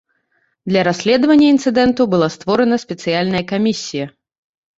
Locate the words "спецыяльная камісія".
2.85-4.05